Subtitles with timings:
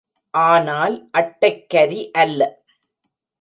[0.33, 2.41] ஆனால் அட்டைக்கரி அல்ல.